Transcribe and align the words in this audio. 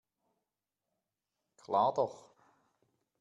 Klar 1.63 1.93
doch. 1.93 2.33